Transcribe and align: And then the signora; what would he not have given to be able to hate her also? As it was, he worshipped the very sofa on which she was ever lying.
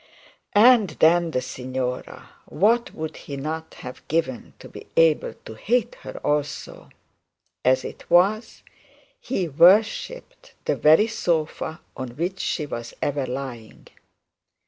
And 0.55 0.89
then 0.99 1.29
the 1.29 1.41
signora; 1.43 2.31
what 2.47 2.91
would 2.91 3.17
he 3.17 3.37
not 3.37 3.75
have 3.75 4.01
given 4.07 4.55
to 4.57 4.67
be 4.67 4.87
able 4.97 5.35
to 5.45 5.53
hate 5.53 5.93
her 6.01 6.17
also? 6.25 6.89
As 7.63 7.85
it 7.85 8.09
was, 8.09 8.63
he 9.19 9.47
worshipped 9.47 10.55
the 10.65 10.75
very 10.75 11.05
sofa 11.05 11.81
on 11.95 12.15
which 12.17 12.39
she 12.39 12.65
was 12.65 12.95
ever 13.03 13.27
lying. 13.27 13.89